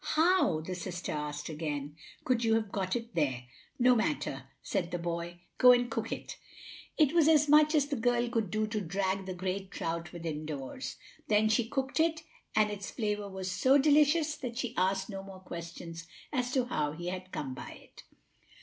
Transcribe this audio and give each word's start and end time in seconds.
"How," 0.15 0.61
the 0.61 0.73
sister 0.73 1.11
asked 1.11 1.47
again, 1.47 1.95
"could 2.25 2.43
you 2.43 2.55
have 2.55 2.71
got 2.71 2.95
it 2.95 3.13
there?" 3.13 3.43
"No 3.77 3.93
matter," 3.95 4.45
said 4.63 4.89
the 4.89 4.97
boy; 4.97 5.41
"go 5.59 5.73
and 5.73 5.91
cook 5.91 6.11
it." 6.11 6.37
It 6.97 7.13
was 7.13 7.27
as 7.27 7.47
much 7.47 7.75
as 7.75 7.85
the 7.85 7.95
girl 7.95 8.27
could 8.27 8.49
do 8.49 8.65
to 8.65 8.81
drag 8.81 9.27
the 9.27 9.35
great 9.35 9.69
trout 9.69 10.11
within 10.11 10.43
doors. 10.47 10.97
Then 11.27 11.49
she 11.49 11.69
cooked 11.69 11.99
it, 11.99 12.23
and 12.55 12.71
its 12.71 12.89
flavor 12.89 13.29
was 13.29 13.51
so 13.51 13.77
delicious 13.77 14.35
that 14.37 14.57
she 14.57 14.73
asked 14.75 15.07
no 15.07 15.21
more 15.21 15.39
questions 15.41 16.07
as 16.33 16.51
to 16.53 16.65
how 16.65 16.93
he 16.93 17.09
had 17.09 17.31
come 17.31 17.53
by 17.53 17.69
it. 17.69 18.01